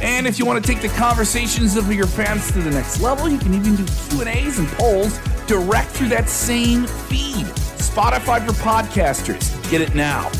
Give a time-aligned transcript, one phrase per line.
[0.00, 3.28] And if you want to take the conversations of your fans to the next level,
[3.28, 7.46] you can even do Q&As and polls direct through that same feed.
[7.78, 9.70] Spotify for podcasters.
[9.70, 10.30] Get it now.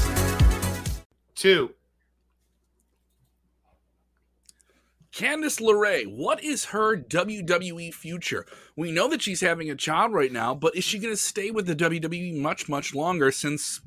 [1.34, 1.74] Two.
[5.12, 8.46] Candice LeRae, what is her WWE future?
[8.76, 11.50] We know that she's having a child right now, but is she going to stay
[11.50, 13.80] with the WWE much, much longer since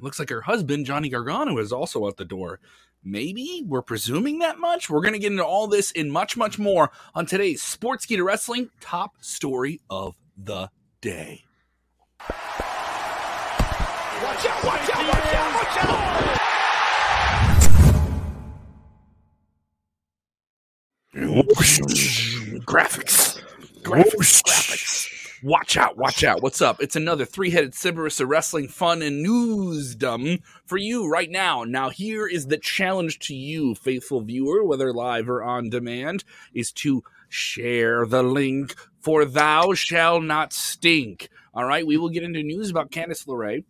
[0.00, 2.58] looks like her husband, Johnny Gargano, is also out the door?
[3.04, 4.90] Maybe we're presuming that much.
[4.90, 8.24] We're going to get into all this and much, much more on today's Sports Sportskeeda
[8.24, 11.44] Wrestling top story of the day.
[12.20, 12.32] Watch
[14.46, 16.06] out, watch out, watch out, watch out!
[22.66, 23.40] graphics.
[23.82, 24.42] Graphics.
[24.42, 25.25] Graphics.
[25.42, 26.42] Watch out, watch out.
[26.42, 26.80] What's up?
[26.80, 31.62] It's another three headed Cerberus of wrestling fun and newsdom for you right now.
[31.64, 36.72] Now, here is the challenge to you, faithful viewer, whether live or on demand, is
[36.72, 41.28] to share the link for Thou Shall Not Stink.
[41.52, 43.64] All right, we will get into news about Candice LeRae.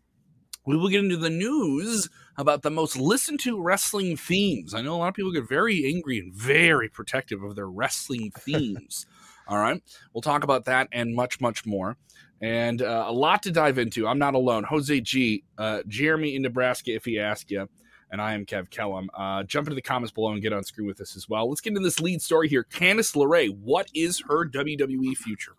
[0.66, 4.72] We will get into the news about the most listened to wrestling themes.
[4.72, 8.30] I know a lot of people get very angry and very protective of their wrestling
[8.38, 9.06] themes.
[9.48, 9.82] All right.
[10.12, 11.96] We'll talk about that and much, much more.
[12.40, 14.06] And uh, a lot to dive into.
[14.06, 14.64] I'm not alone.
[14.64, 17.68] Jose G, uh, Jeremy in Nebraska, if he asked you.
[18.10, 19.10] And I am Kev Kellum.
[19.14, 21.48] Uh, jump into the comments below and get on screen with us as well.
[21.48, 22.64] Let's get into this lead story here.
[22.64, 25.56] Candice LeRae, what is her WWE future?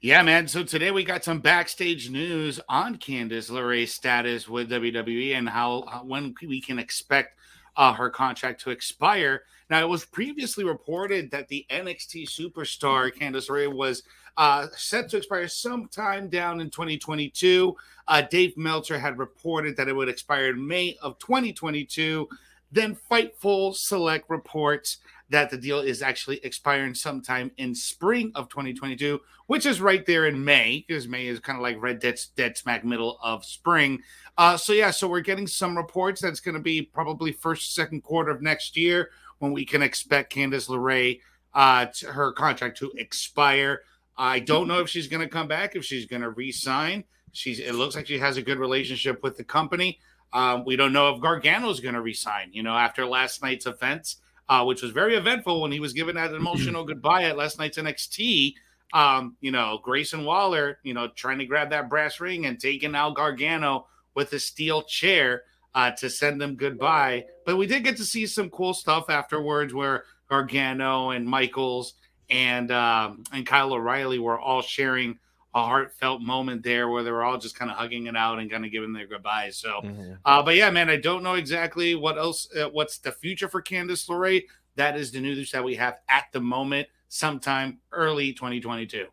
[0.00, 0.48] Yeah, man.
[0.48, 6.02] So today we got some backstage news on Candice LeRae's status with WWE and how
[6.04, 7.38] when we can expect
[7.76, 9.42] uh, her contract to expire.
[9.70, 14.02] Now, it was previously reported that the NXT superstar Candice LeRae was
[14.36, 17.74] uh, set to expire sometime down in 2022.
[18.06, 22.28] Uh, Dave Meltzer had reported that it would expire in May of 2022.
[22.72, 24.98] Then Fightful Select reports
[25.30, 30.26] that the deal is actually expiring sometime in spring of 2022, which is right there
[30.26, 34.00] in May, because May is kind of like red dead, dead smack middle of spring.
[34.36, 38.02] Uh, so yeah, so we're getting some reports that's going to be probably first, second
[38.02, 41.20] quarter of next year when we can expect Candice LeRae,
[41.54, 43.82] uh, her contract to expire.
[44.16, 47.04] I don't know if she's going to come back, if she's going to re-sign.
[47.32, 47.58] She's.
[47.58, 49.98] It looks like she has a good relationship with the company.
[50.32, 52.50] Um, we don't know if Gargano is going to resign.
[52.52, 54.18] You know, after last night's offense,
[54.48, 57.78] uh, which was very eventful when he was given that emotional goodbye at last night's
[57.78, 58.54] NXT.
[58.92, 62.94] Um, you know, Grayson Waller, you know, trying to grab that brass ring and taking
[62.94, 65.42] out Gargano with a steel chair
[65.74, 67.24] uh, to send them goodbye.
[67.44, 71.94] But we did get to see some cool stuff afterwards where Gargano and Michaels
[72.30, 75.18] and um, and Kyle O'Reilly were all sharing
[75.54, 78.50] a heartfelt moment there where they were all just kind of hugging it out and
[78.50, 79.56] kind of giving their goodbyes.
[79.56, 80.14] So, mm-hmm.
[80.24, 83.62] uh, but yeah, man, I don't know exactly what else, uh, what's the future for
[83.62, 84.44] Candice LeRae.
[84.76, 89.06] That is the news that we have at the moment, sometime early 2022.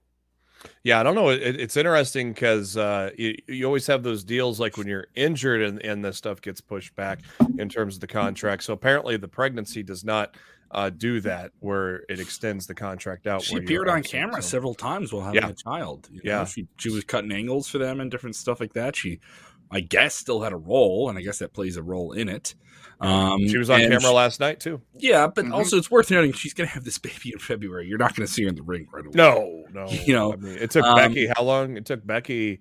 [0.83, 1.29] Yeah, I don't know.
[1.29, 5.61] It, it's interesting because uh, you, you always have those deals like when you're injured
[5.61, 7.19] and, and this stuff gets pushed back
[7.57, 8.63] in terms of the contract.
[8.63, 10.35] So apparently the pregnancy does not
[10.73, 13.43] uh, do that where it extends the contract out.
[13.43, 14.49] She appeared on camera so.
[14.49, 15.49] several times while having yeah.
[15.49, 16.07] a child.
[16.11, 18.95] You know, yeah, she she was cutting angles for them and different stuff like that.
[18.95, 19.19] She,
[19.69, 22.55] I guess, still had a role, and I guess that plays a role in it.
[23.01, 24.81] Um, she was on camera she, last night too.
[24.95, 25.53] Yeah, but mm-hmm.
[25.55, 27.87] also it's worth noting she's going to have this baby in February.
[27.87, 29.13] You're not going to see her in the ring right away.
[29.15, 29.87] No, no.
[30.05, 31.77] You know, I mean, it took um, Becky how long?
[31.77, 32.59] It took Becky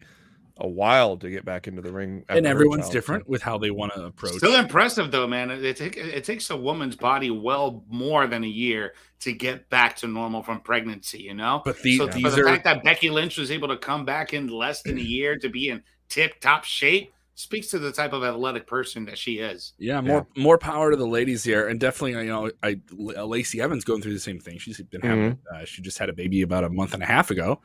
[0.60, 2.24] a while to get back into the ring.
[2.28, 4.34] And everyone's different with how they want to approach.
[4.34, 5.50] Still impressive though, man.
[5.50, 9.96] It, it, it takes a woman's body well more than a year to get back
[9.96, 11.22] to normal from pregnancy.
[11.22, 12.44] You know, but the, so these for the are...
[12.44, 15.48] fact that Becky Lynch was able to come back in less than a year to
[15.48, 19.72] be in tip top shape speaks to the type of athletic person that she is.
[19.78, 20.42] Yeah, more yeah.
[20.42, 24.12] more power to the ladies here, and definitely, you know, I Lacey Evans going through
[24.12, 24.58] the same thing.
[24.58, 25.62] She's been having, mm-hmm.
[25.62, 27.60] uh, she just had a baby about a month and a half ago,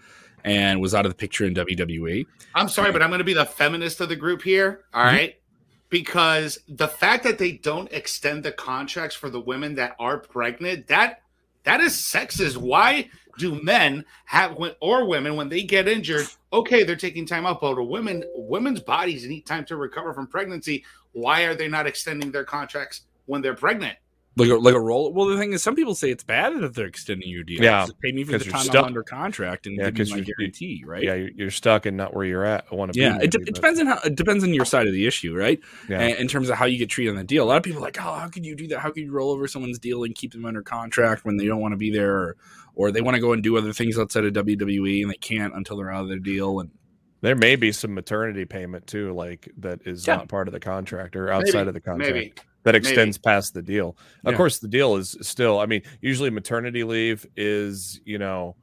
[0.46, 2.26] and was out of the picture in WWE.
[2.54, 4.86] I'm sorry, but I'm going to be the feminist of the group here.
[4.94, 5.16] All mm-hmm.
[5.16, 5.36] right.
[5.90, 10.88] Because the fact that they don't extend the contracts for the women that are pregnant,
[10.88, 11.22] that
[11.66, 12.58] that is sexist.
[12.58, 16.28] Why do men have or women when they get injured?
[16.54, 20.86] Okay, they're taking time out, but women women's bodies need time to recover from pregnancy.
[21.12, 23.98] Why are they not extending their contracts when they're pregnant?
[24.38, 25.14] Like a, like a roll.
[25.14, 27.64] Well, the thing is, some people say it's bad that they're extending your deal.
[27.64, 28.76] Yeah, Just pay me for the time stuck.
[28.76, 31.04] I'm under contract and Yeah, give me my guarantee, right?
[31.04, 32.66] Yeah, you're, you're stuck and not where you're at.
[32.70, 33.24] I Want to Yeah, be.
[33.26, 35.60] it, de- it depends on how it depends on your side of the issue, right?
[35.88, 36.02] Yeah.
[36.02, 37.80] And in terms of how you get treated on the deal, a lot of people
[37.82, 38.80] are like, oh, how could you do that?
[38.80, 41.62] How could you roll over someone's deal and keep them under contract when they don't
[41.62, 42.38] want to be there, or,
[42.76, 45.56] or they want to go and do other things outside of WWE and they can't
[45.56, 46.60] until they're out of their deal?
[46.60, 46.72] And
[47.22, 50.18] There may be some maternity payment too, like that is Yeah.
[50.18, 52.34] not part of the contract or outside Maybe, of the contract Maybe.
[52.66, 53.96] That extends past the deal.
[54.26, 54.38] Of Yeah.
[54.38, 55.60] course, the deal is still.
[55.60, 58.58] I mean, usually maternity leave is you know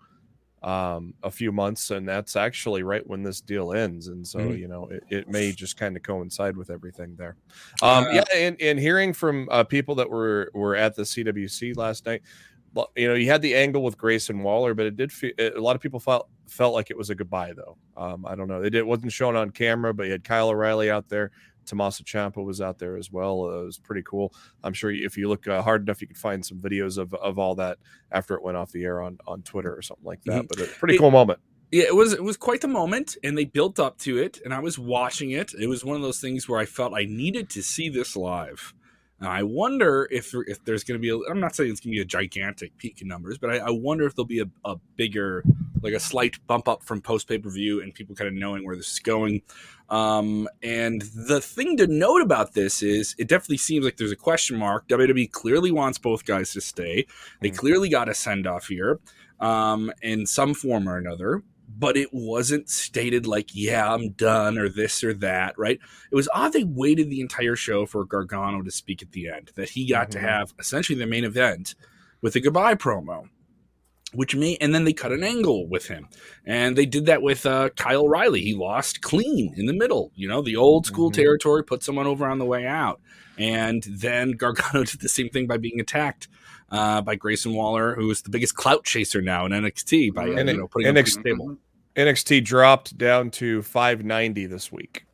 [0.63, 4.59] um, a few months, and that's actually right when this deal ends, and so Mhm.
[4.61, 7.35] you know it, it may just kind of coincide with everything there.
[7.83, 11.75] Um, Uh, yeah, and, and hearing from uh, people that were were at the CWC
[11.77, 12.23] last night.
[12.97, 15.13] You know, you had the angle with Grayson Waller, but it did.
[15.13, 17.77] Feel, a lot of people felt felt like it was a goodbye, though.
[17.97, 18.63] Um, I don't know.
[18.63, 21.33] It, it wasn't shown on camera, but you had Kyle O'Reilly out there.
[21.67, 23.43] Tommaso Ciampa was out there as well.
[23.45, 24.33] Uh, it was pretty cool.
[24.65, 27.39] I'm sure if you look uh, hard enough, you could find some videos of, of
[27.39, 27.79] all that
[28.11, 30.49] after it went off the air on, on Twitter or something like that.
[30.49, 31.39] But a pretty It- cool moment.
[31.71, 34.53] yeah, it was it was quite the moment, and they built up to it, and
[34.53, 35.53] I was watching it.
[35.59, 38.75] It was one of those things where I felt I needed to see this live.
[39.23, 41.11] And I wonder if if there's going to be.
[41.11, 43.59] A, I'm not saying it's going to be a gigantic peak in numbers, but I,
[43.59, 45.45] I wonder if there'll be a, a bigger,
[45.81, 48.67] like a slight bump up from post pay per view, and people kind of knowing
[48.67, 49.41] where this is going.
[49.91, 54.17] Um, and the thing to note about this is, it definitely seems like there's a
[54.17, 54.89] question mark.
[54.89, 57.07] WWE clearly wants both guys to stay.
[57.43, 57.57] They Mhm.
[57.59, 58.99] clearly got a send off here,
[59.39, 61.45] um, in some form or another
[61.83, 65.81] but it wasn't stated like, yeah, I'm done or this or that, right?
[66.13, 69.51] It was odd they waited the entire show for Gargano to speak at the end,
[69.57, 70.29] that he got to Mhm.
[70.29, 71.75] have essentially the main event
[72.21, 73.29] with a goodbye promo.
[74.15, 76.07] Which may, and then they cut an angle with him,
[76.47, 78.43] and they did that with uh, Kyle Riley.
[78.43, 81.15] He lost clean in the middle, you know, the old school Mhm.
[81.15, 81.65] territory.
[81.65, 83.01] Put someone over on the way out,
[83.39, 86.29] and then Gargano did the same thing by being attacked
[86.71, 90.47] uh, by Grayson Waller, who is the biggest clout chaser now in NXT by And
[90.49, 91.59] you know putting and him
[91.97, 92.41] ex- on the table.
[92.41, 95.07] NXT dropped down to 590 this week.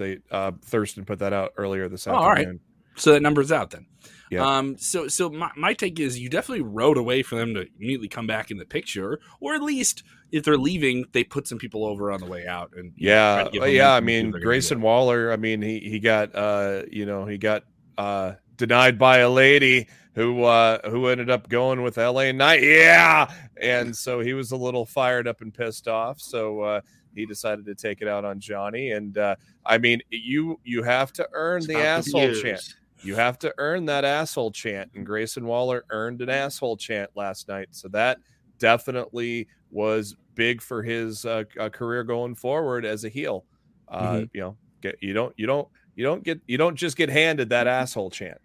[0.00, 2.48] They uh, Thurston put that out earlier this Oh, all right.
[2.96, 3.86] So that number's out then.
[4.30, 4.58] Yeah.
[4.58, 4.78] Um.
[4.78, 8.26] So so my, my take is you definitely rode away for them to immediately come
[8.26, 10.02] back in the picture, or at least
[10.32, 12.72] if they're leaving, they put some people over on the way out.
[12.76, 13.92] And you know, Yeah, yeah.
[13.92, 14.80] I something to do mean, Grayson.
[14.80, 15.32] Waller.
[15.32, 17.64] I mean, he he got uh, you know, he got
[17.98, 22.62] uh denied by a lady who uh who ended up going with LA Knight.
[22.62, 26.20] Yeah, and so he was a little fired up and pissed off.
[26.20, 26.80] So uh
[27.14, 28.92] he decided to take it out on Johnny.
[28.92, 32.74] And uh I mean, you you have to earn It's the asshole chant.
[33.02, 37.48] You have to earn that asshole chant, and Grayson Waller earned an asshole chant last
[37.48, 37.68] night.
[37.70, 38.18] So that
[38.58, 43.44] definitely was big for his uh, uh, career going forward as a heel.
[43.88, 44.30] Uh, Mhm.
[44.34, 47.48] You know, get you don't you don't you don't get you don't just get handed
[47.50, 48.38] that asshole chant.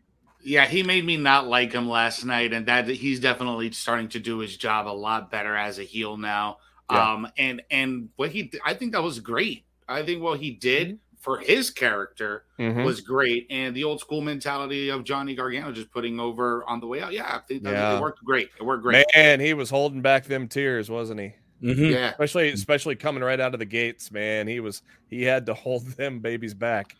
[0.45, 4.19] Yeah, he made me not like him last night, and that he's definitely starting to
[4.19, 6.57] do his job a lot better as a heel now.
[6.91, 7.13] Yeah.
[7.13, 9.65] Um, and and what he, I think that was great.
[9.87, 12.85] I think what he did for his character Mhm.
[12.85, 16.85] was great, and the old school mentality of Johnny Gargano just putting over on the
[16.85, 17.11] way out.
[17.13, 17.97] Yeah, I think that Yeah.
[17.97, 18.49] it worked great.
[18.59, 19.03] It worked great.
[19.15, 21.33] Man, he was holding back them tears, wasn't he?
[21.63, 21.91] Mhm.
[21.91, 24.47] Yeah, Especially especially coming right out of the gates, man.
[24.47, 26.95] He was he had to hold them babies back.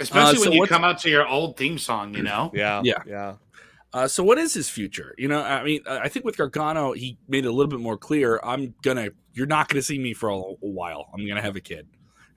[0.00, 2.14] Especially Uh, so when you come out to your old theme song.
[2.14, 3.02] You know, Yeah, Yeah.
[3.06, 3.34] yeah.
[3.92, 5.14] Uh, so what is his future?
[5.16, 7.96] You know, I mean, I think with Gargano, he made it a little bit more
[7.96, 8.40] clear.
[8.42, 11.08] I'm gonna, you're not gonna see me for a, a while.
[11.14, 11.86] I'm gonna have a kid,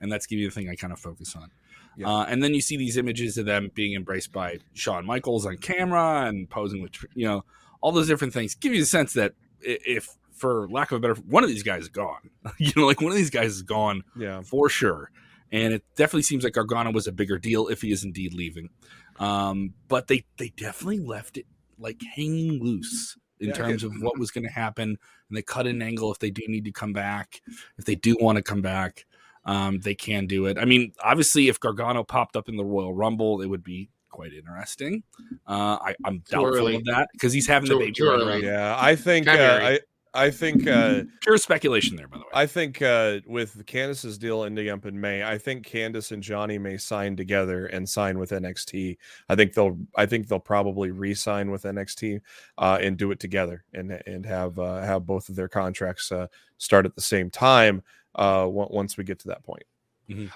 [0.00, 1.50] and that's gonna be the thing I kind of focus on.
[1.96, 2.08] Yeah.
[2.08, 5.56] Uh, and then you see these images of them being embraced by Shawn Michaels on
[5.56, 7.44] camera and posing with, you know,
[7.80, 8.54] all those different things.
[8.54, 11.82] Give you the sense that if, for lack of a better, one of these guys
[11.82, 12.30] is gone.
[12.58, 14.42] you know, like one of these guys is gone Yeah.
[14.42, 15.10] for sure.
[15.52, 18.68] And it definitely seems like Gargano was a bigger deal if he is indeed leaving.
[19.18, 21.46] Um, but they they definitely left it
[21.78, 24.90] like hanging loose in Yeah, terms of what was going to happen,
[25.28, 27.40] and they cut an angle if they do need to come back.
[27.78, 29.06] If they do want to come back,
[29.44, 30.58] um, they can do it.
[30.58, 34.32] I mean, obviously, if Gargano popped up in the Royal Rumble, it would be quite
[34.32, 35.02] interesting.
[35.46, 36.76] Uh, I, I'm doubtful early.
[36.76, 38.24] of that because he's having the Too- baby.
[38.26, 38.76] right Yeah.
[38.78, 39.80] I think uh, I right.
[40.14, 42.30] I think uh Pure speculation there, by the way.
[42.32, 46.58] I think uh, with Candice's deal ending up in May, I think Candice and Johnny
[46.58, 48.96] may sign together and sign with NXT.
[49.28, 52.20] I think they'll I think they'll probably re-sign with NXT
[52.58, 56.26] uh, and do it together and and have uh, have both of their contracts uh,
[56.56, 57.82] start at the same time
[58.18, 59.64] uh, on- once we get to that point.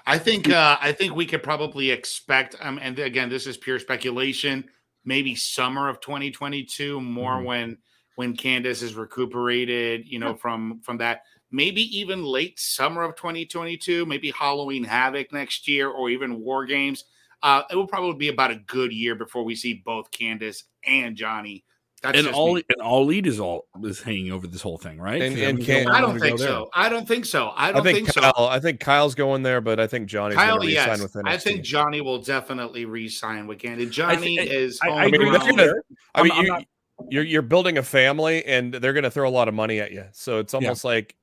[0.05, 2.55] I think uh, I think we could probably expect.
[2.61, 4.65] Um, and again, this is pure speculation.
[5.03, 7.45] Maybe summer of 2022, more Mhm.
[7.45, 7.77] when
[8.15, 11.21] when Candice is recuperated, you know, from from that.
[11.51, 14.05] Maybe even late summer of 2022.
[14.07, 17.03] Maybe Halloween Havoc next year, or even War Games.
[17.43, 21.15] uh, it will probably be about a good year before we see both Candice and
[21.15, 21.63] Johnny.
[22.01, 22.63] That's and all me.
[22.69, 25.21] and all lead is all is hanging over this whole thing, right?
[25.21, 26.69] And- and to Can- go- I don't think so.
[26.73, 27.47] I don't think so.
[27.49, 28.31] I I don't think, think, so.
[28.37, 31.01] I think Kyle's going there, but I think Johnny's Kyle, going to resign yes.
[31.01, 31.27] with NXT.
[31.29, 33.89] I think Johnny will definitely re-sign with Candice.
[33.91, 34.79] Johnny I thi- is.
[34.83, 35.51] I, I home agree with ground.
[35.51, 35.83] you there.
[36.15, 36.65] I I'm- mean, I'm you, not-
[37.09, 39.91] you're you're building a family, and they're going to throw a lot of money at
[39.91, 40.05] you.
[40.13, 41.15] So it's almost like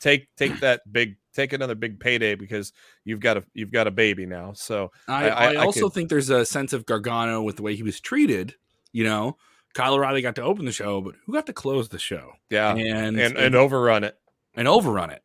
[0.00, 2.72] take take that big take another big payday because
[3.04, 4.52] you've got a you've got a baby now.
[4.52, 7.62] So I, I- I- I also could- think there's a sense of Gargano with the
[7.62, 8.54] way he was treated.
[8.92, 9.36] You know,
[9.74, 12.74] Kyle O'Reilly got to open the show, but who got to close the show yeah,
[12.74, 14.18] and and and overrun it.
[14.54, 15.22] and overrun it?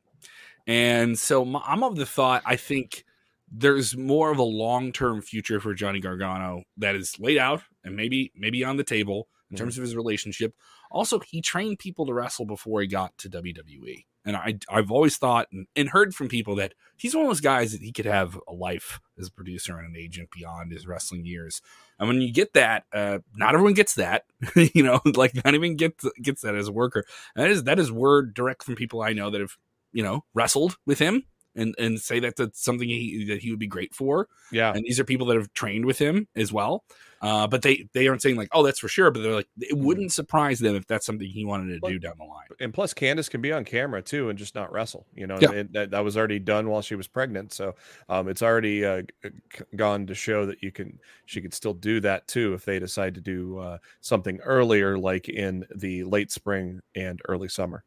[0.65, 3.03] And so my, I'm of the thought I think
[3.49, 7.95] there's more of a long term future for Johnny Gargano that is laid out and
[7.95, 10.53] maybe maybe on the table in terms of his relationship.
[10.91, 14.05] Also, he trained people to wrestle before he got to WWE.
[14.25, 17.39] And I, I've always thought and, and heard from people that he's one of those
[17.39, 20.85] guys that he could have a life as a producer and an agent beyond his
[20.85, 21.61] wrestling years.
[21.97, 24.25] And when you get that, uh, not everyone gets that,
[24.55, 27.05] you know, like not even gets gets that as a worker.
[27.35, 29.55] And that is that is word direct from people I know that have,
[29.93, 31.23] you know, wrestled with him
[31.57, 34.27] and and say that that's something he, that he would be great for.
[34.51, 36.83] Yeah, And these are people that have trained with him as well.
[37.19, 39.09] Uh, but they they aren't saying like, oh, that's for sure.
[39.09, 42.13] But they're like, it wouldn't surprise them if that's something he wanted to do down
[42.19, 42.45] the line.
[42.59, 45.07] and plus Candice can be on camera too and just not wrestle.
[45.15, 45.49] You know, Yeah.
[45.51, 47.73] it, that, that was already done while she was pregnant, so
[48.07, 49.31] um, it's already uh, g-
[49.75, 53.15] gone to show that you can she could still do that too if they decide
[53.15, 57.83] to do uh, something earlier, like in the late spring and early summer.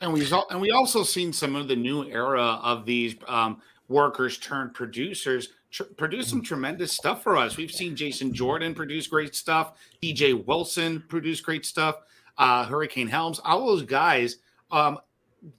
[0.00, 4.38] And we and we also seen some of the new era of these um, workers
[4.38, 7.56] turned producers tr- produce some tremendous stuff for us.
[7.56, 11.96] We've seen Jason Jordan produce great stuff, TJ Wilson produce great stuff,
[12.38, 14.38] uh, Hurricane Helms, all those guys
[14.70, 14.98] um,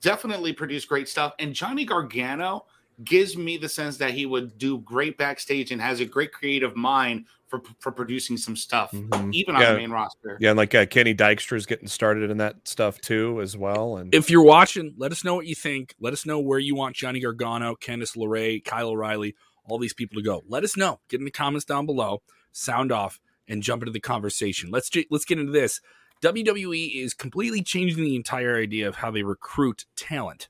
[0.01, 1.33] definitely produce great stuff.
[1.39, 2.65] And Johnny Gargano
[3.03, 6.75] gives me the sense that he would do great backstage and has a great creative
[6.75, 7.25] mind
[7.59, 9.33] for for producing some stuff, Mhm.
[9.33, 10.37] even on the main roster.
[10.39, 13.97] Yeah, and like uh, Kenny Dykstra's getting started in that stuff too as well.
[13.97, 15.95] And If you're watching, let us know what you think.
[15.99, 19.35] Let us know where you want Johnny Gargano, Candice LeRae, Kyle O'Reilly,
[19.67, 20.43] all these people to go.
[20.47, 20.99] Let us know.
[21.09, 22.21] Get in the comments down below.
[22.51, 24.69] Sound off and jump into the conversation.
[24.71, 25.81] Let's ju- let's get into this.
[26.21, 30.47] WWE is completely changing the entire idea of how they recruit talent.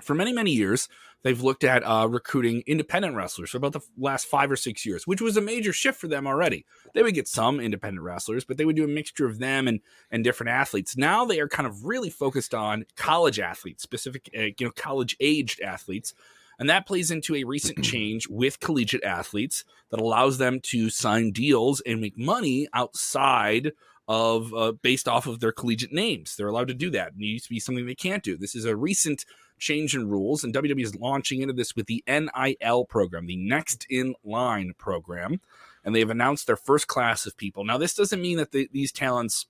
[0.00, 0.88] For many many years,
[1.22, 5.06] they've looked at uh, recruiting independent wrestlers for about the last five or six years,
[5.06, 6.64] which was a major shift for them already.
[6.94, 9.80] They would get some independent wrestlers, but they would do a mixture of them and
[10.10, 10.96] and different athletes.
[10.96, 15.16] Now they are kind of really focused on college athletes, specific, uh, you know, college
[15.20, 16.14] aged athletes.
[16.58, 21.32] And that plays into a recent change with collegiate athletes that allows them to sign
[21.32, 23.72] deals and make money outside
[24.08, 26.36] of uh, based off of their collegiate names.
[26.36, 27.08] They're allowed to do that.
[27.08, 28.36] It used to be something they can't do.
[28.36, 29.24] This is a recent
[29.58, 33.86] change in rules, and WWE is launching into this with the NIL program, the Next
[33.90, 35.40] in Line program.
[35.84, 37.64] And they've announced their first class of people.
[37.64, 39.46] Now, this doesn't mean that the, these talents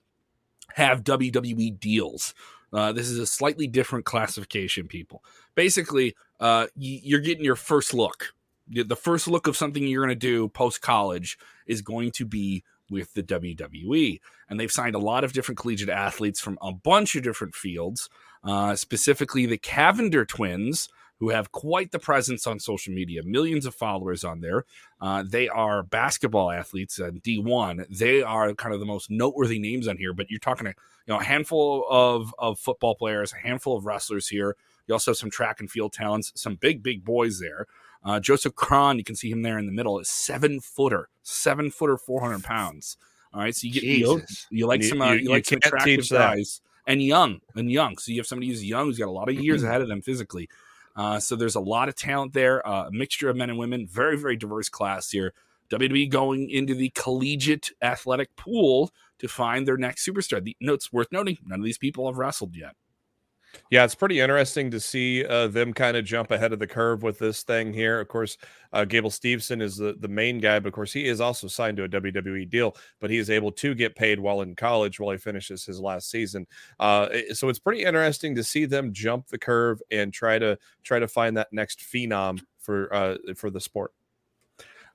[0.75, 2.33] have WWE deals.
[2.71, 5.23] Uh, this is a slightly different classification, people.
[5.55, 8.33] Basically, uh, you're getting your first look.
[8.69, 12.63] The first look of something you're going to do post college is going to be
[12.89, 14.19] with the WWE.
[14.49, 18.09] And they've signed a lot of different collegiate athletes from a bunch of different fields,
[18.43, 20.89] uh, specifically the Cavinder twins,
[21.19, 24.65] who have quite the presence on social media, millions of followers on there.
[25.01, 27.85] Uh, they are basketball athletes and D1.
[27.89, 30.73] They are kind of the most noteworthy names on here, but you're talking a
[31.07, 34.55] you know a handful of, of football players, a handful of wrestlers here.
[34.87, 37.65] You also have some track and field talents, some big, big boys there.
[38.07, 41.69] Uh, Joseph Kron, you can see him there in the middle, is seven footer, seven
[41.69, 42.95] footer, 400 pounds.
[43.33, 43.53] All right.
[43.53, 44.05] So you get, you,
[44.49, 45.95] you like some, uh, you- you, like some attractive
[46.35, 47.97] guys and young and young.
[47.97, 50.01] So you have somebody who's young, who's got a lot of years ahead of them
[50.01, 50.47] physically.
[50.95, 53.85] Uh, so there's a lot of talent there, uh, a mixture of men and women,
[53.85, 55.33] very, very diverse class here.
[55.69, 60.41] WWE going into the collegiate athletic pool to find their next superstar.
[60.41, 62.73] The, no, it's worth noting, none of these people have wrestled yet.
[63.69, 67.03] Yeah, it's pretty interesting to see uh, them kind of jump ahead of the curve
[67.03, 67.99] with this thing here.
[67.99, 68.37] Of course,
[68.73, 71.77] uh, Gable Steveson is the, the main guy, but of course, he is also signed
[71.77, 75.11] to a WWE deal, but he is able to get paid while in college while
[75.11, 76.45] he finishes his last season.
[76.79, 80.99] Uh, so it's pretty interesting to see them jump the curve and try to try
[80.99, 83.91] to find that next phenom for uh, for the sport.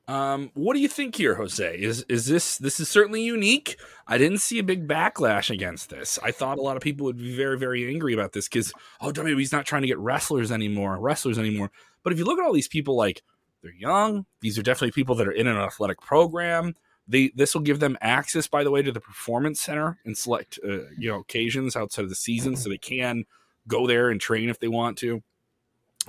[0.08, 1.78] Um, what do you think here, Jose?
[1.78, 3.76] Is is this this is certainly unique?
[4.06, 6.18] I didn't see a big backlash against this.
[6.22, 9.12] I thought a lot of people would be very very angry about this because oh
[9.12, 11.70] WWE's not trying to get wrestlers anymore, wrestlers anymore.
[12.02, 13.22] But if you look at all these people, like
[13.62, 14.26] they're young.
[14.40, 16.74] These are definitely people that are in an athletic program.
[17.08, 20.58] They this will give them access, by the way, to the performance center and select
[20.64, 23.24] uh, you know occasions outside of the season, so they can
[23.68, 25.22] go there and train if they want to.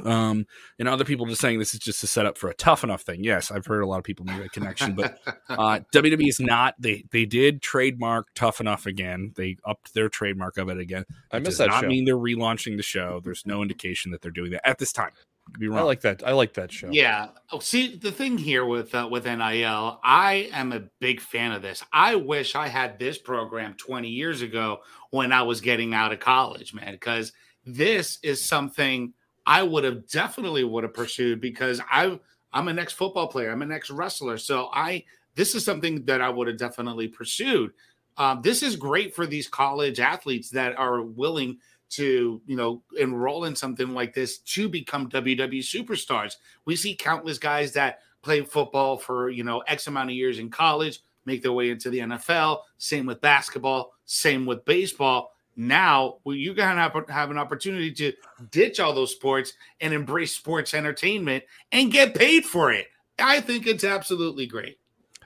[0.04, 0.46] Um,
[0.80, 3.24] and other people just saying this is just a setup for a tough enough thing.
[3.24, 5.20] Yes, I've heard a lot of people make that connection, but
[5.50, 6.76] uh, WWE is not.
[6.80, 9.34] They they did trademark tough enough again.
[9.36, 11.06] They upped their trademark of it again.
[11.32, 11.88] I It miss does that not show.
[11.88, 13.22] mean they're relaunching the show.
[13.24, 15.12] There's no indication that they're doing that at this time.
[15.52, 16.26] Could be I like that.
[16.26, 16.88] I like that show.
[16.90, 17.28] Yeah.
[17.52, 21.62] Oh, see, the thing here with uh, with NIL, I am a big fan of
[21.62, 21.84] this.
[21.92, 24.80] I wish I had this program 20 years ago
[25.12, 27.34] when I was getting out of college, man, because
[27.66, 29.14] this is something
[29.46, 32.20] I would have definitely would have pursued because I
[32.52, 35.04] I'm an ex football player, I'm an ex wrestler, so I
[35.36, 37.72] this is something that I would have definitely pursued.
[38.18, 41.58] Um, this is great for these college athletes that are willing
[41.92, 46.36] to you know enroll in something like this to become WWE superstars.
[46.66, 50.50] We see countless guys that play football for you know X amount of years in
[50.50, 52.62] college, make their way into the NFL.
[52.78, 53.94] Same with basketball.
[54.06, 55.33] Same with baseball.
[55.56, 58.14] Now well, you're gonna have, have an opportunity to
[58.52, 62.88] ditch all those sports and embrace sports entertainment and get paid for it.
[63.20, 64.80] I think it's absolutely great.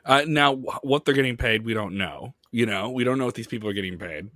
[0.05, 2.33] Uh, now, what they're getting paid, we don't know.
[2.51, 4.29] You know, we don't know what these people are getting paid.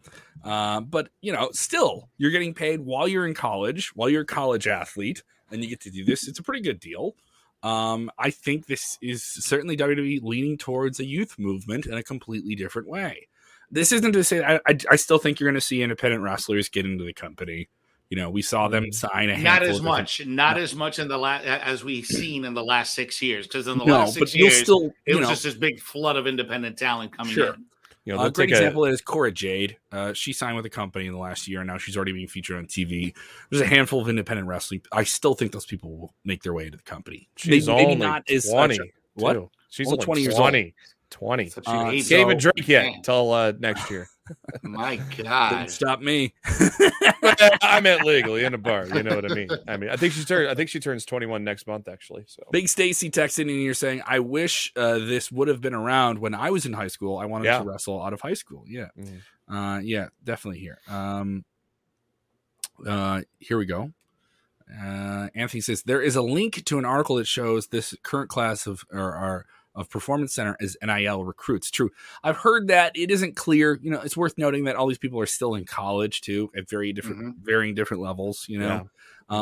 [0.43, 4.25] Uh, but you know, still, you're getting paid while you're in college, while you're a
[4.25, 6.27] college athlete, and you get to do this.
[6.27, 7.15] It's a pretty good deal.
[7.63, 12.55] Um, I think this is certainly WWE leaning towards a youth movement in a completely
[12.55, 13.27] different way.
[13.71, 16.69] This isn't to say I, I, I still think you're going to see independent wrestlers
[16.69, 17.69] get into the company.
[18.09, 19.43] You know, we saw them sign a Mm-hmm.
[19.43, 22.53] Not as of different- much, not as much in the last as we've seen in
[22.53, 23.47] the last six years.
[23.47, 26.17] Because in the No, last six years, still, it was know, just this big flood
[26.17, 27.53] of independent talent coming Sure.
[27.53, 27.65] in.
[28.03, 29.77] You know, a they'll great take a- example is Cora Jade.
[29.91, 32.27] Uh, she signed with a company in the last year, and now she's already being
[32.27, 33.13] featured on TV.
[33.49, 34.81] There's a handful of independent wrestling.
[34.91, 37.29] I still think those people will make their way into the company.
[37.37, 38.77] She's Maybe- maybe only not as 20.
[39.13, 39.37] what?
[39.69, 40.75] She's Only only 20 20 years 20.
[41.11, 41.49] 20.
[41.49, 42.01] Such a Uh, baby.
[42.01, 44.07] so- Can't even drink yet until uh, next year.
[44.63, 45.69] My Didn't God.
[45.69, 46.33] stop me.
[47.61, 48.85] I meant legally in a bar.
[48.87, 49.49] You know what I mean?
[49.67, 50.47] I mean, I think she turned.
[50.49, 52.23] I think she turns 21 next month, actually.
[52.27, 56.19] So Big Stacy texting in here saying, "I wish uh, this would have been around
[56.19, 57.17] when I was in high school.
[57.17, 57.57] I wanted Yeah.
[57.59, 58.63] to wrestle out of high school.
[58.67, 59.19] Yeah, Mhm.
[59.49, 60.77] uh, yeah, definitely here.
[60.87, 61.43] Um,
[62.87, 63.91] uh, here we go.
[64.81, 68.65] Uh, Anthony says there is a link to an article that shows this current class
[68.65, 71.71] of or, or of performance center as NIL recruits.
[71.71, 71.89] True,
[72.23, 73.79] I've heard that it isn't clear.
[73.81, 76.69] You know, it's worth noting that all these people are still in college too, at
[76.69, 78.45] very different, varying different levels.
[78.49, 78.83] You know, Yeah.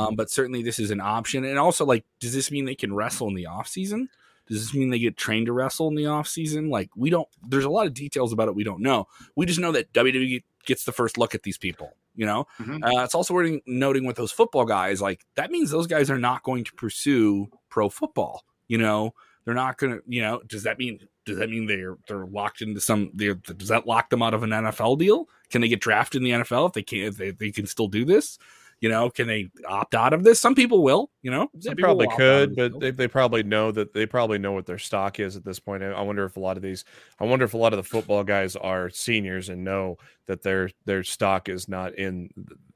[0.08, 1.44] um, but certainly this is an option.
[1.46, 4.10] And also, like, does this mean they can wrestle in the off season?
[4.48, 6.70] Does this mean they get trained to wrestle in the off season?
[6.70, 7.28] Like, we don't.
[7.48, 9.08] There's a lot of details about it we don't know.
[9.36, 11.96] We just know that WWE gets the first look at these people.
[12.16, 12.84] You know, Mhm.
[12.84, 15.02] uh, it's also worth noting with those football guys.
[15.02, 18.44] Like, that means those guys are not going to pursue pro football.
[18.68, 19.14] You know,
[19.50, 20.04] they're not going to.
[20.06, 21.00] You know, does that mean?
[21.26, 23.10] Does that mean they're they're locked into some?
[23.16, 25.28] They're, does that lock them out of an NFL deal?
[25.50, 27.00] Can they get drafted in the NFL if they can?
[27.00, 28.38] If they, they can still do this?
[28.80, 30.40] You know, can they opt out of this?
[30.40, 31.10] Some people will.
[31.24, 33.42] You know, they some people probably will opt out of could, but they, they probably
[33.42, 35.82] know that they probably know what their stock is at this point.
[35.82, 36.86] I, I wonder if a lot of these,
[37.20, 40.70] I wonder if a lot of the football guys are seniors and know that their
[40.86, 42.30] their stock is not in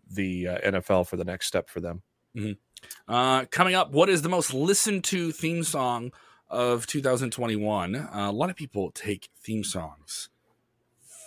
[0.10, 2.02] the uh, NFL for the next step for them.
[3.08, 6.12] Uh, coming up, what is the most listened to theme song
[6.54, 7.96] of 2021?
[7.96, 10.30] Uh, a lot of people take theme songs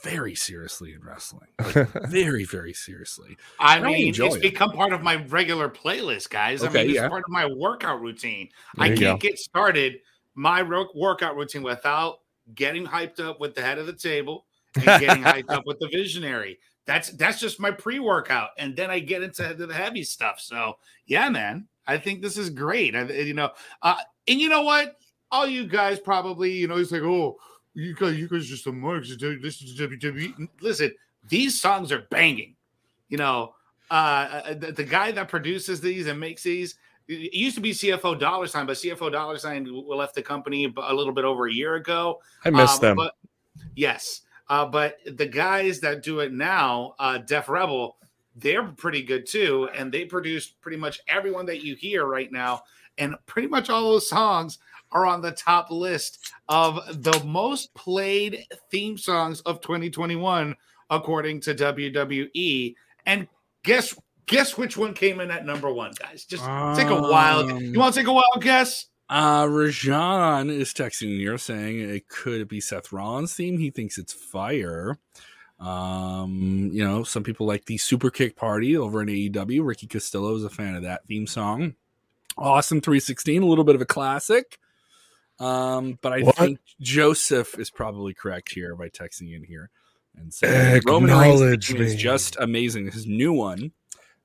[0.03, 3.37] very seriously in wrestling, like, very, very seriously.
[3.59, 4.41] I I mean, it's it.
[4.43, 6.63] become part of my regular playlist, guys.
[6.63, 7.09] I mean, it's yeah.
[7.09, 8.49] part of my workout routine.
[8.77, 9.29] There I can't go.
[9.29, 10.01] get started
[10.37, 12.21] my ro- workout routine without
[12.55, 15.89] getting hyped up with the head of the table and getting hyped up with the
[15.89, 16.61] visionary.
[16.85, 20.39] That's that's just my pre-workout, and then I get into the heavy stuff.
[20.39, 20.75] So
[21.07, 22.95] yeah, man, I think this is great.
[22.95, 23.51] I, you know,
[23.83, 23.97] uh,
[24.29, 24.97] and you know what?
[25.31, 27.37] All you guys probably, you know, it's like, oh,
[27.75, 29.09] you guys, you guys just some marks.
[29.17, 30.49] This is WWE.
[30.61, 30.93] Listen,
[31.29, 32.55] these songs are banging.
[33.09, 33.55] You know,
[33.91, 36.77] uh, the, the guy that produces these and makes these.
[37.09, 40.93] It used to be CFO Dollar Sign, but CFO Dollar Sign left the company a
[40.95, 42.21] little bit over a year ago.
[42.45, 42.97] I miss Um, them.
[42.97, 43.15] But
[43.77, 47.97] yes, uh, but the guys that do it now, uh, Def Rebel,
[48.35, 52.63] they're pretty good too, and they produce pretty much everyone that you hear right now,
[52.99, 54.59] and pretty much all those songs
[54.93, 60.55] are on the top list of the most played theme songs of 2021
[60.91, 62.75] according to WWE.
[63.07, 63.29] And
[63.63, 63.95] guess
[64.27, 66.25] guess which one came in at number one, guys?
[66.25, 66.45] Just
[66.77, 67.51] take a wild.
[67.51, 68.87] Um, You want to take a wild guess?
[69.09, 73.57] Uh, Rajan is texting here saying it could be Seth Rollins' theme.
[73.59, 74.99] He thinks it's fire.
[75.61, 79.65] Um, you know, some people like the Super Kick Party over in AEW.
[79.65, 81.75] Ricky Castillo is a fan of that theme song.
[82.37, 84.59] Austin 316, a little bit of a classic.
[85.39, 86.37] Um, but I What?
[86.37, 89.71] think Joseph is probably correct here by texting in here
[90.17, 92.91] and saying Roman Reigns Acknowledge theme is just amazing.
[92.91, 93.73] His new one,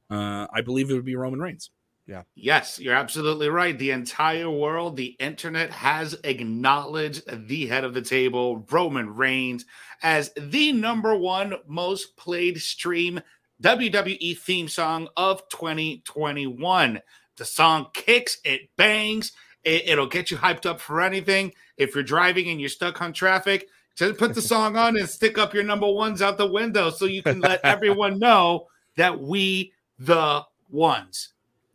[0.09, 1.69] uh, I believe it would be Roman Reigns.
[2.07, 2.23] Yeah.
[2.35, 3.77] Yes, you're absolutely right.
[3.77, 9.65] The entire world, the internet has acknowledged the head of the table, Roman Reigns,
[10.01, 13.21] as the number one most played stream
[13.61, 17.01] WWE theme song of 2021.
[17.37, 19.31] The song kicks, it bangs,
[19.63, 21.53] it, will get you hyped up for anything.
[21.77, 25.37] If you're driving and you're stuck on traffic, just put the song on and stick
[25.37, 29.73] up your number ones out the window so you can let everyone know that we
[29.99, 31.29] the ones.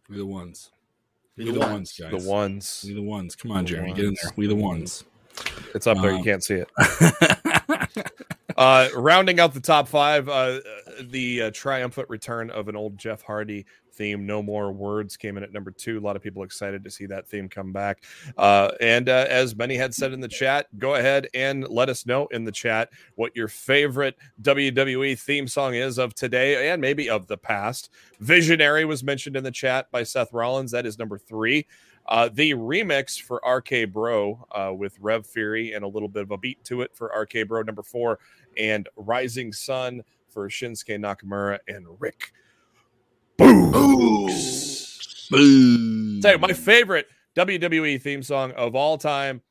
[0.09, 0.71] We the ones.
[1.37, 1.73] We We the the ones.
[1.73, 2.25] ones, guys.
[2.25, 2.85] The ones.
[2.87, 3.37] We the ones.
[3.37, 4.33] Come on, The Jeremy, get in there.
[4.37, 5.05] We the ones.
[5.75, 6.13] It's up there.
[6.13, 6.69] Um, you can't see it.
[8.57, 10.61] Uh, rounding out the top five, uh,
[11.03, 15.43] the uh, triumphant return of an old Jeff Hardy theme, "No More Words," came in
[15.43, 15.99] at number two.
[15.99, 18.03] A lot of people excited to see that theme come back.
[18.39, 22.07] Uh, and uh, as many had said in the chat, go ahead and let us
[22.07, 27.11] know in the chat what your favorite WWE theme song is of today and maybe
[27.11, 27.91] of the past.
[28.21, 30.71] Visionary was mentioned in the chat by Seth Rollins.
[30.71, 31.67] That is number three.
[32.09, 36.31] Uh, the remix for RK Bro uh, with Rev Theory and a little bit of
[36.31, 38.19] a beat to it for RK Bro number four,
[38.57, 42.33] and Rising Sun for Shinsuke Nakamura and Rick.
[43.39, 43.71] Boom.
[45.31, 46.21] Boom.
[46.23, 49.43] Tell you, my favorite WWE theme song of all time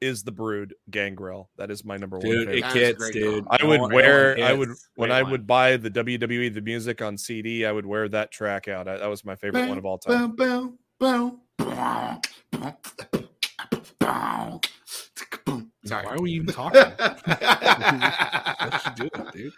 [0.00, 1.50] is the Brood Gangrel.
[1.58, 2.26] That is my number one.
[2.26, 2.58] Dude, favorite.
[2.58, 3.46] it That's a gets, dude.
[3.50, 4.36] I would Oh, wear.
[4.36, 7.64] it I would when I would buy the WWE the music on CD.
[7.66, 8.88] I would wear that track out.
[8.88, 10.28] I, that was my favorite one of all time.
[10.28, 10.78] Boom, boom, boom.
[10.98, 11.40] Boom.
[15.84, 16.06] Sorry.
[16.06, 16.80] Why are we even talking?
[18.62, 19.52] You do that, dude?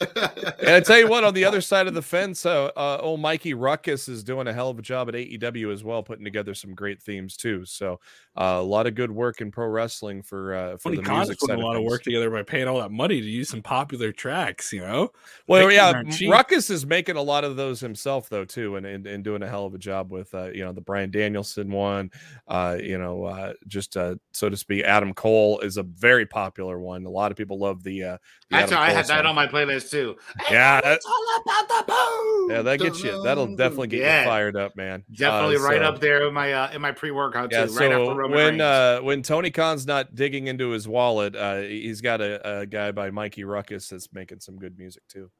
[0.00, 3.20] And I tell you what, on the other side of the fence, uh, uh, old
[3.20, 6.54] Mikey Rukus is doing a hell of a job at AEW as well, putting together
[6.54, 7.64] some great themes too.
[7.64, 8.00] So
[8.36, 11.38] uh, a lot of good work in pro wrestling for uh, for Tony the music
[11.38, 11.90] putting side a lot of things.
[11.90, 15.10] work together by paying all that money to use some popular tracks, you know?
[15.46, 16.02] Well, yeah.
[16.02, 19.48] Rukus is making a lot of those himself though too, and and, and doing a
[19.48, 22.10] hell of a job with uh, you know the Bryan Danielson one,
[22.48, 24.84] uh, you know, uh, just uh, so to speak.
[24.84, 27.04] Adam Cole is a very popular one.
[27.04, 28.02] A lot of people love the.
[28.02, 28.18] Uh,
[28.54, 30.16] the That's Adam I Cole had that on my playlist too.
[30.50, 32.50] Yeah, that- it's all about the boom.
[32.50, 33.22] Yeah, that gets you.
[33.22, 35.04] That'll definitely get Yeah, you fired up, man.
[35.16, 37.56] Definitely Uh, right so- up there in my uh, in my pre workout too.
[37.56, 38.60] Yeah, right so after Roman when Reigns.
[38.62, 42.92] uh, when Tony Khan's not digging into his wallet, uh, he's got a, a guy
[42.92, 45.30] by Mikey Rukus that's making some good music too.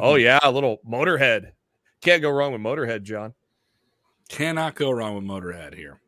[0.00, 0.22] Oh Mhm.
[0.22, 1.52] yeah, a little Motorhead.
[2.02, 3.34] Can't go wrong with Motorhead, John.
[4.28, 6.00] cannot go wrong with Motorhead here.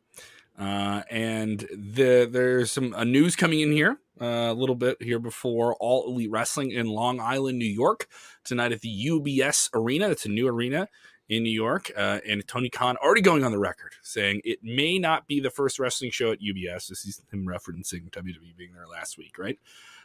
[0.57, 5.19] Uh, and the, there's some uh, news coming in here uh, a little bit here
[5.19, 8.07] before All Elite Wrestling in Long Island, New York,
[8.43, 10.09] tonight at the UBS Arena.
[10.09, 10.87] It's a new arena
[11.27, 11.91] in New York.
[11.95, 15.49] Uh, and Tony Khan already going on the record saying it may not be the
[15.49, 16.87] first wrestling show at UBS.
[16.87, 19.59] This is him referencing WWE being there last week, right?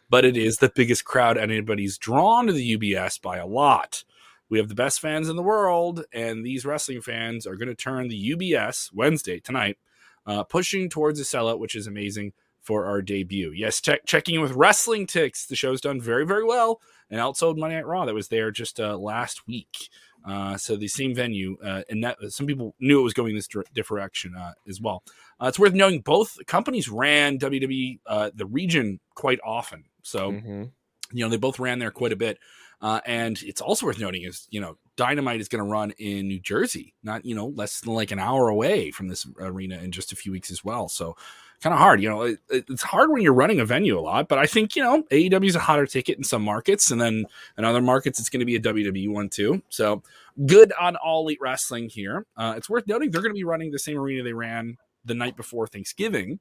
[0.09, 4.05] But it is the biggest crowd anybody's drawn to the UBS by a lot.
[4.49, 7.75] We have the best fans in the world, and these wrestling fans are going to
[7.77, 9.79] turn the UBS Wednesday tonight,
[10.27, 13.53] uh, pushing towards a sellout, which is amazing for our debut.
[13.53, 15.47] Yes, check, checking in with WrestleTix.
[15.49, 18.79] The show's done very, very well, and outsold Monday Night Raw that was there just
[18.79, 19.89] uh, last week.
[20.29, 23.49] Uh, so the same venue, uh, and that some people knew it was going this
[23.73, 25.03] direction uh, as well.
[25.41, 29.85] Uh, it's worth noting both companies ran WWE uh, the region quite often.
[30.03, 30.71] So Mhm.
[31.13, 32.39] you know they both ran there quite a bit
[32.83, 36.29] uh, and it's also worth noting is you know dynamite is going to run in
[36.29, 39.93] new jersey not you know less than like an hour away from this arena in
[39.93, 40.89] just a few weeks as well.
[40.89, 41.17] So
[41.61, 44.29] kind of hard you know it, it's hard when you're running a venue a lot
[44.29, 47.27] but i think you know aew is a hotter ticket in some markets and then
[47.59, 49.63] in other markets it's going to be a wwe one too.
[49.69, 50.03] So
[50.47, 52.25] good on all elite wrestling here.
[52.37, 55.15] Uh, it's worth noting they're going to be running the same arena they ran the
[55.15, 56.41] night before thanksgiving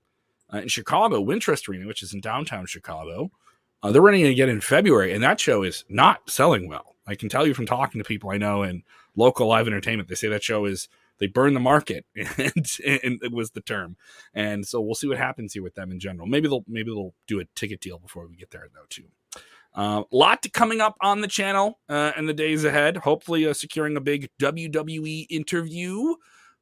[0.53, 3.29] uh, in chicago wintrust arena which is in downtown chicago
[3.81, 6.95] uh, they're running again in February, and that show is not selling well.
[7.07, 8.83] I can tell you from talking to people I know in
[9.15, 10.89] local live entertainment, they say that show is
[11.19, 13.97] they burn the market, and, and it was the term.
[14.33, 16.27] And so we'll see what happens here with them in general.
[16.27, 19.05] Maybe they'll maybe they'll do a ticket deal before we get there though too.
[19.75, 22.97] A uh, lot coming up on the channel uh, in the days ahead.
[22.97, 26.15] Hopefully, uh, securing a big WWE interview.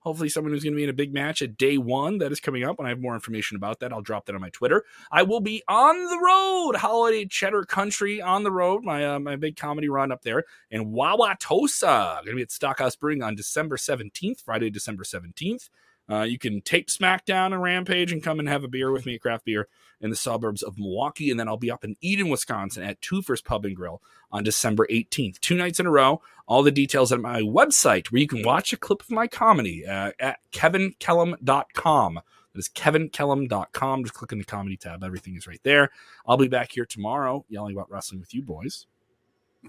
[0.07, 2.39] Hopefully, someone who's going to be in a big match at day one that is
[2.39, 2.79] coming up.
[2.79, 4.85] When I have more information about that, I'll drop that on my Twitter.
[5.11, 8.85] I will be on the road, holiday cheddar country on the road.
[8.85, 12.15] My uh, my big comedy run up there in Wauwatosa.
[12.19, 15.69] Going to be at Stockhouse Brewing on December seventeenth, Friday, December seventeenth.
[16.09, 19.15] Uh, you can tape SmackDown and Rampage and come and have a beer with me
[19.15, 19.67] at Craft Beer
[19.99, 21.31] in the suburbs of Milwaukee.
[21.31, 24.43] And then I'll be up in Eden, Wisconsin at Two First Pub and Grill on
[24.43, 25.39] December 18th.
[25.39, 26.21] Two nights in a row.
[26.47, 29.85] All the details at my website where you can watch a clip of my comedy
[29.85, 32.19] uh, at kevinkellum.com.
[32.53, 34.03] That is kevinkellum.com.
[34.03, 35.03] Just click on the comedy tab.
[35.03, 35.91] Everything is right there.
[36.25, 38.87] I'll be back here tomorrow yelling about wrestling with you boys.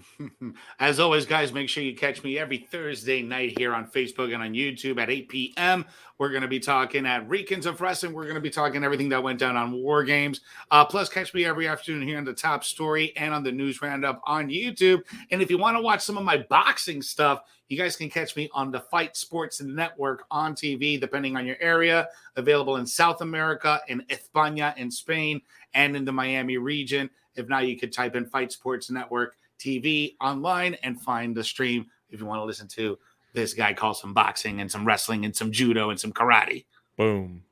[0.81, 4.43] As always, guys, make sure you catch me every Thursday night here on Facebook and
[4.43, 5.85] on YouTube at 8 p.m.
[6.19, 8.13] We're going to be talking at Recons of Wrestling.
[8.13, 10.41] We're going to be talking everything that went down on War Games.
[10.71, 13.81] Uh, plus, catch me every afternoon here on the Top Story and on the News
[13.81, 15.03] Roundup on YouTube.
[15.31, 18.35] And if you want to watch some of my boxing stuff, you guys can catch
[18.35, 22.09] me on the Fight Sports Network on TV, depending on your area.
[22.37, 25.41] Available in South America, in España, in Spain,
[25.75, 27.11] and in the Miami region.
[27.37, 31.87] If not, you could type in Fight Sports Network TV online and find the stream
[32.11, 32.99] if you want to listen to
[33.35, 36.65] this guy call some boxing and some wrestling and some judo and some karate.
[36.97, 37.43] Boom.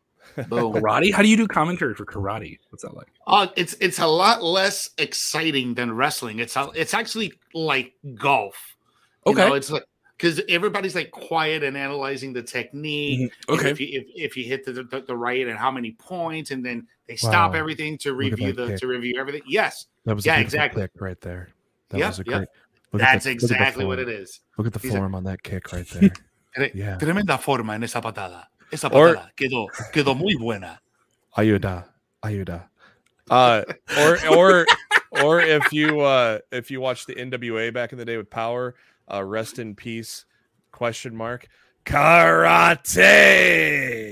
[0.48, 0.72] Boom.
[0.74, 1.12] Karate?
[1.12, 2.58] How do you do commentary for karate?
[2.70, 3.06] What's that like?
[3.26, 6.40] Uh, it's it's a lot less exciting than wrestling.
[6.40, 8.76] It's a, it's actually like golf.
[9.26, 9.48] You Okay.
[9.48, 9.84] know, it's like
[10.16, 13.30] because everybody's like quiet and analyzing the technique.
[13.48, 13.54] Mm-hmm.
[13.54, 13.70] Okay.
[13.70, 16.64] If you, if, if you hit the, the the right and how many points, and
[16.64, 17.58] then they stop Wow.
[17.58, 18.78] everything to review the kick.
[18.80, 19.42] to review everything.
[19.46, 20.82] Yes, That was Yeah, a exactly.
[20.82, 21.50] kick right there.
[21.90, 22.36] That Yep, was a yep.
[22.38, 22.48] great.
[22.92, 24.22] look that's the- look at the exactly what it form.
[24.22, 24.40] is.
[24.58, 25.86] Look at the He's a- form on that kick right
[26.56, 26.70] there.
[26.74, 26.98] Yeah.
[26.98, 28.46] Tremenda forma en esa patada.
[28.72, 30.80] Esa Or- patada quedó quedó muy buena.
[31.36, 31.86] Ayuda,
[32.22, 32.68] ayuda.
[33.30, 33.62] Uh,
[33.98, 34.66] or or
[35.22, 38.74] or if you uh if you watch the NWA back in the day with Power,
[39.12, 40.24] uh, rest in peace?
[40.72, 41.48] Question mark.
[41.84, 42.96] Karate.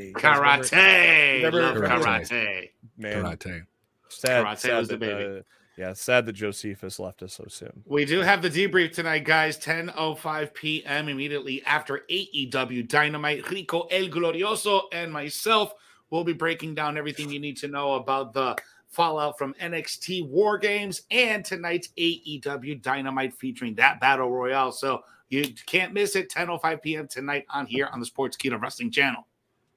[0.08, 1.37] You guys remember- Karate.
[1.37, 2.70] Remember- Love remember- karate.
[2.96, 3.66] Man, Karate.
[4.08, 4.44] sad.
[4.46, 5.38] Karate sad was the baby.
[5.38, 5.42] uh,
[5.76, 7.82] yeah, sad that Josephus left us so soon.
[7.87, 9.58] We do have the debrief tonight, guys.
[9.58, 11.08] 10.05 p.m.
[11.08, 13.50] immediately after AEW Dynamite.
[13.50, 15.74] Rico El Glorioso and myself
[16.10, 18.56] will be breaking down everything you need to know about the
[18.88, 24.70] fallout from NXT War Games and tonight's AEW Dynamite featuring that Battle Royale.
[24.70, 26.30] So you can't miss it.
[26.30, 27.08] 10.05 p.m.
[27.08, 29.26] tonight on here on the Sportskeeda Wrestling Channel.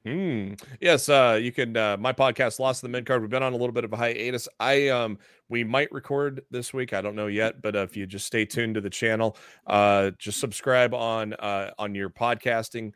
[0.08, 0.54] Hmm.
[0.80, 1.76] Yes, uh, you can.
[1.76, 3.20] Uh, my podcast, Lost in the Mid Card.
[3.20, 4.48] We've been on a little bit of a hiatus.
[4.58, 5.17] I um,
[5.50, 6.93] we might record this week.
[6.93, 10.12] I don't know yet, but uh, if you just stay tuned to the channel, uh,
[10.17, 12.93] just subscribe on uh on your podcasting.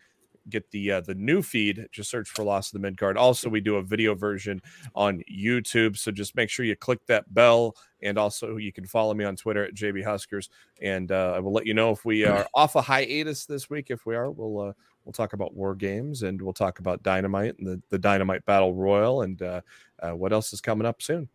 [0.50, 1.86] Get the uh, the new feed.
[1.92, 3.18] Just search for Lost in the Mid Card.
[3.18, 4.62] Also, we do a video version
[4.96, 5.98] on YouTube.
[5.98, 9.36] So just make sure you click that bell, and also you can follow me on
[9.36, 10.50] Twitter at JB Huskers.
[10.82, 13.88] And uh, I will let you know if we are off a hiatus this week.
[13.90, 14.74] If we are, we'll uh,
[15.06, 18.74] We'll talk about war games and we'll talk about dynamite and the, the dynamite battle
[18.74, 19.62] royal and uh,
[20.00, 21.30] uh, what else is coming up soon.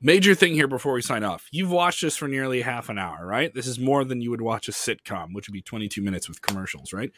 [0.00, 1.48] Major thing here before we sign off.
[1.50, 3.52] You've watched this for nearly half an hour, right?
[3.52, 6.40] This is more than you would watch a sitcom, which would be 22 minutes with
[6.40, 7.10] commercials, right?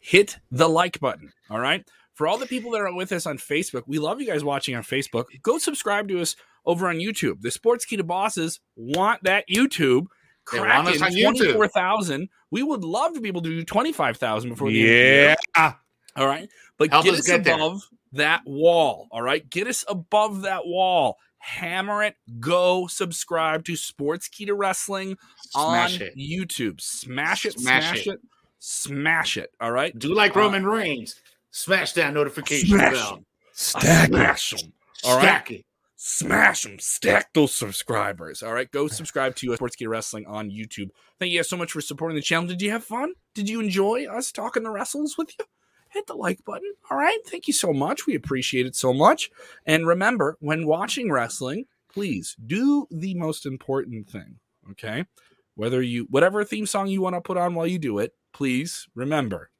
[0.00, 1.88] Hit the like button, all right?
[2.14, 4.74] For all the people that are with us on Facebook, we love you guys watching
[4.74, 5.26] on Facebook.
[5.42, 6.34] Go subscribe to us
[6.64, 7.42] over on YouTube.
[7.42, 10.06] The Sportskeeda Bosses want that YouTube.
[10.52, 11.52] They want us Cracking on YouTube.
[11.54, 12.28] 24,000.
[12.50, 15.36] We would love to be able to do 25,000 before the end of the year.
[15.56, 15.72] Yeah.
[16.16, 16.48] All right.
[16.78, 17.54] But Help get us get there.
[17.54, 17.82] above
[18.12, 19.08] that wall.
[19.10, 19.48] All right.
[19.50, 21.16] Get us above that wall.
[21.38, 22.14] Hammer it.
[22.40, 25.16] Go subscribe to Sportskeeda Wrestling
[25.54, 26.16] on Smash it.
[26.16, 26.80] YouTube.
[26.80, 27.58] Smash it.
[27.58, 28.10] Smash Smash, it.
[28.14, 28.20] it.
[28.58, 29.50] Smash it.
[29.60, 29.96] All right.
[29.98, 31.20] Do like Uh, Roman Reigns.
[31.50, 33.14] Smash that notification Smash bell.
[33.16, 33.26] them.
[33.52, 34.08] Stack.
[34.08, 34.72] Smash them.
[35.04, 35.22] All right.
[35.22, 35.65] Stack it.
[35.98, 36.78] Smash them.
[36.78, 38.42] Stack those subscribers.
[38.42, 38.70] All right.
[38.70, 40.90] Go subscribe to Sports to Wrestling on YouTube.
[41.18, 42.46] Thank you guys so much for supporting the channel.
[42.46, 43.14] Did you have fun?
[43.34, 45.46] Did you enjoy us talking the wrestles with you?
[45.88, 46.70] Hit the like button.
[46.90, 47.18] All right.
[47.26, 48.06] Thank you so much.
[48.06, 49.30] We appreciate it so much.
[49.64, 54.36] And remember, when watching wrestling, please do the most important thing.
[54.72, 55.06] Okay.
[55.54, 58.86] Whether you, whatever theme song you want to put on while you do it, please
[58.94, 59.50] remember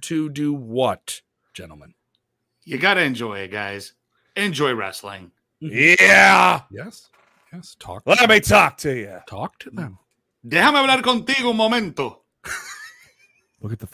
[0.00, 1.20] to do what,
[1.52, 1.92] gentlemen?
[2.64, 3.92] You got to enjoy it, guys.
[4.34, 5.32] Enjoy wrestling.
[5.64, 5.94] Mm-hmm.
[5.98, 6.60] Yeah.
[6.70, 7.08] Yes.
[7.52, 7.76] Yes.
[7.78, 8.02] Talk.
[8.04, 9.20] Let me talk to you.
[9.26, 9.98] talk to them.
[10.42, 12.24] Déjame hablar contigo un momento.
[13.62, 13.82] Look at the